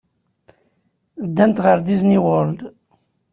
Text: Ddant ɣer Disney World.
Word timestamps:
Ddant 1.27 1.63
ɣer 1.65 1.77
Disney 1.79 2.19
World. 2.25 2.59